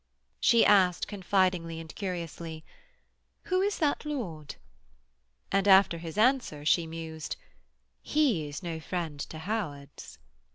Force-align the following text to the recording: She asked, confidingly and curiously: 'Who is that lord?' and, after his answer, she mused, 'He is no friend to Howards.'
She 0.39 0.65
asked, 0.65 1.07
confidingly 1.07 1.79
and 1.79 1.93
curiously: 1.93 2.65
'Who 3.43 3.61
is 3.61 3.77
that 3.77 4.03
lord?' 4.03 4.55
and, 5.51 5.67
after 5.67 5.99
his 5.99 6.17
answer, 6.17 6.65
she 6.65 6.87
mused, 6.87 7.35
'He 8.01 8.47
is 8.49 8.63
no 8.63 8.79
friend 8.79 9.19
to 9.19 9.37
Howards.' 9.37 10.17